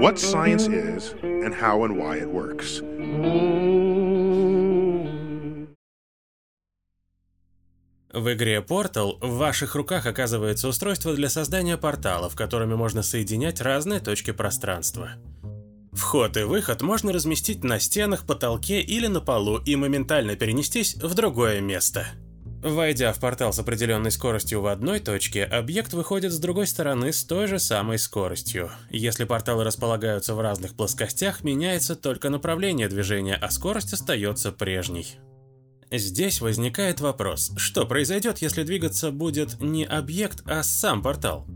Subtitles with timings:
[0.00, 2.82] what science is and how and why it works.
[8.12, 14.00] В игре Portal в ваших руках оказывается устройство для создания порталов, которыми можно соединять разные
[14.00, 15.12] точки пространства.
[15.92, 21.14] Вход и выход можно разместить на стенах, потолке или на полу и моментально перенестись в
[21.14, 22.06] другое место.
[22.62, 27.24] Войдя в портал с определенной скоростью в одной точке, объект выходит с другой стороны с
[27.24, 28.70] той же самой скоростью.
[28.88, 35.16] Если порталы располагаются в разных плоскостях, меняется только направление движения, а скорость остается прежней.
[35.90, 41.48] Здесь возникает вопрос, что произойдет, если двигаться будет не объект, а сам портал?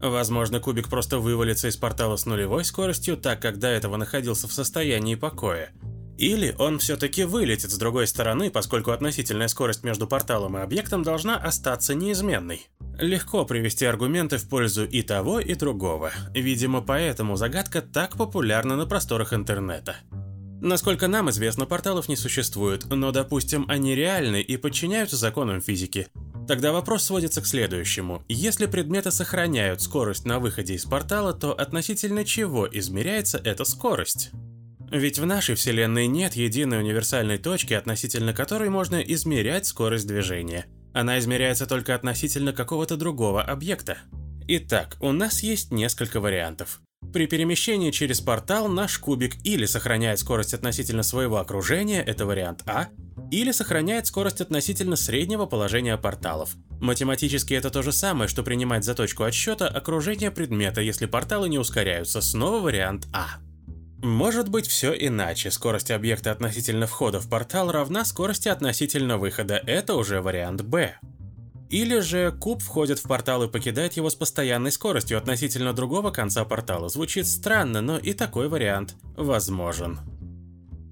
[0.00, 4.52] Возможно, кубик просто вывалится из портала с нулевой скоростью, так как до этого находился в
[4.54, 5.72] состоянии покоя.
[6.18, 11.36] Или он все-таки вылетит с другой стороны, поскольку относительная скорость между порталом и объектом должна
[11.36, 12.66] остаться неизменной.
[12.98, 16.10] Легко привести аргументы в пользу и того, и другого.
[16.34, 19.96] Видимо, поэтому загадка так популярна на просторах интернета.
[20.60, 26.08] Насколько нам известно, порталов не существует, но, допустим, они реальны и подчиняются законам физики.
[26.48, 28.24] Тогда вопрос сводится к следующему.
[28.28, 34.32] Если предметы сохраняют скорость на выходе из портала, то относительно чего измеряется эта скорость?
[34.90, 40.66] Ведь в нашей Вселенной нет единой универсальной точки, относительно которой можно измерять скорость движения.
[40.94, 43.98] Она измеряется только относительно какого-то другого объекта.
[44.46, 46.80] Итак, у нас есть несколько вариантов.
[47.12, 52.88] При перемещении через портал наш кубик или сохраняет скорость относительно своего окружения, это вариант А,
[53.30, 56.56] или сохраняет скорость относительно среднего положения порталов.
[56.80, 61.58] Математически это то же самое, что принимать за точку отсчета окружение предмета, если порталы не
[61.58, 63.38] ускоряются, снова вариант А.
[64.02, 69.96] Может быть все иначе, скорость объекта относительно входа в портал равна скорости относительно выхода, это
[69.96, 70.96] уже вариант Б.
[71.68, 76.44] Или же куб входит в портал и покидает его с постоянной скоростью относительно другого конца
[76.44, 76.88] портала.
[76.88, 79.98] Звучит странно, но и такой вариант возможен.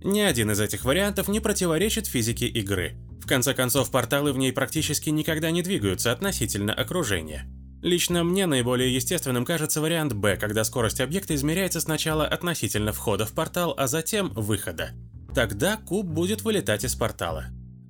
[0.03, 2.97] Ни один из этих вариантов не противоречит физике игры.
[3.23, 7.47] В конце концов, порталы в ней практически никогда не двигаются относительно окружения.
[7.87, 13.33] Лично мне наиболее естественным кажется вариант Б, когда скорость объекта измеряется сначала относительно входа в
[13.33, 14.91] портал, а затем выхода.
[15.37, 17.47] Тогда куб будет вылетать из портала.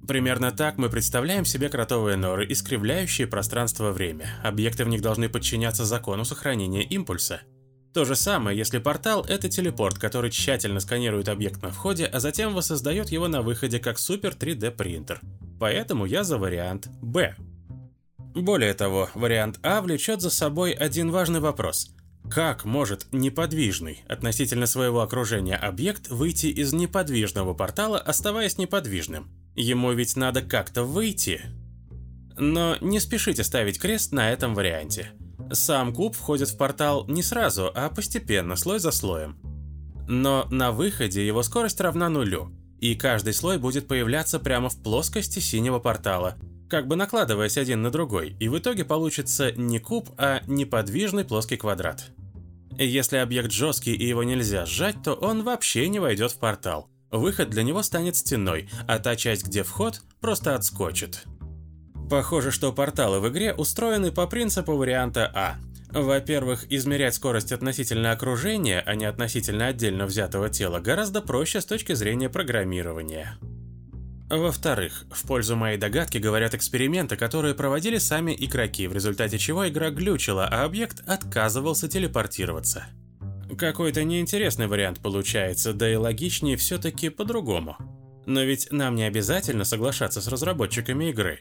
[0.07, 4.39] Примерно так мы представляем себе кротовые норы, искривляющие пространство-время.
[4.45, 7.41] Объекты в них должны подчиняться закону сохранения импульса.
[7.95, 12.53] То же самое, если портал– это телепорт, который тщательно сканирует объект на входе, а затем
[12.53, 15.23] воссоздает его на выходе как супер 3D принтер.
[15.59, 17.35] Поэтому я за вариант Б.
[18.37, 21.89] Более того, вариант А влечет за собой один важный вопрос.
[22.31, 29.31] Как может неподвижный относительно своего окружения объект выйти из неподвижного портала, оставаясь неподвижным?
[29.55, 31.41] Ему ведь надо как-то выйти.
[32.37, 35.13] Но не спешите ставить крест на этом варианте.
[35.51, 39.39] Сам куб входит в портал не сразу, а постепенно, слой за слоем.
[40.09, 45.39] Но на выходе его скорость равна нулю, и каждый слой будет появляться прямо в плоскости
[45.39, 46.37] синего портала,
[46.69, 51.57] как бы накладываясь один на другой, и в итоге получится не куб, а неподвижный плоский
[51.57, 52.11] квадрат.
[52.79, 57.51] Если объект жесткий и его нельзя сжать, то он вообще не войдет в портал– Выход
[57.51, 61.25] для него станет стеной, а та часть, где вход, просто отскочит.
[62.11, 65.57] Похоже, что порталы в игре устроены по принципу варианта А.
[65.91, 71.95] Во-первых, измерять скорость относительно окружения, а не относительно отдельно взятого тела, гораздо проще с точки
[71.95, 73.39] зрения программирования.
[74.29, 79.91] Во-вторых, в пользу моей догадки говорят эксперименты, которые проводили сами игроки, в результате чего игра
[79.91, 82.87] глючила, а объект отказывался телепортироваться.
[83.57, 87.77] Какой-то неинтересный вариант получается, да и логичнее все-таки по-другому.
[88.27, 91.39] Но ведь нам не обязательно соглашаться с разработчиками игры.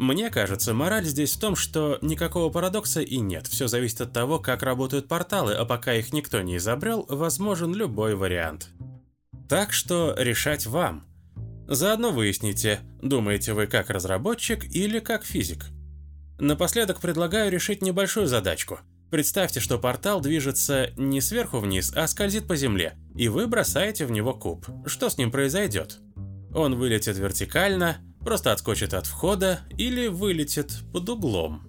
[0.00, 3.46] Мне кажется, мораль здесь в том, что никакого парадокса и нет.
[3.46, 8.16] Все зависит от того, как работают порталы, а пока их никто не изобрел, возможен любой
[8.16, 8.70] вариант.
[9.48, 11.06] Так что решать вам.
[11.66, 15.66] Заодно выясните, думаете вы как разработчик или как физик.
[16.38, 18.80] Напоследок предлагаю решить небольшую задачку–
[19.14, 24.10] Представьте, что портал движется не сверху вниз, а скользит по земле, и вы бросаете в
[24.10, 24.66] него куб.
[24.86, 26.00] Что с ним произойдет?
[26.52, 31.62] Он вылетит вертикально, просто отскочит от входа или вылетит под углом.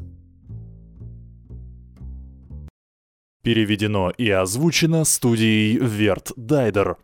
[3.43, 6.97] Переведено и озвучено студией Верт Дайдер.